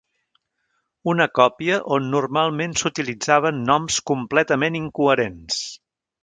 Una 1.11 1.27
còpia 1.39 1.77
on 1.97 2.07
normalment 2.15 2.73
s'utilitzaven 2.81 3.61
noms 3.71 3.99
completament 4.13 4.79
incoherents. 4.81 5.63